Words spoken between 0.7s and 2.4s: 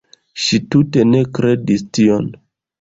tute ne kredis tion.